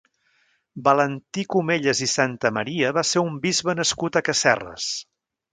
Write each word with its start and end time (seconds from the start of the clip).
Valentí 0.87 1.43
Comellas 1.57 2.01
i 2.07 2.09
Santamaria 2.15 2.91
va 2.99 3.05
ser 3.11 3.25
un 3.29 3.39
bisbe 3.47 3.79
nascut 3.83 4.19
a 4.23 4.27
Casserres. 4.31 4.93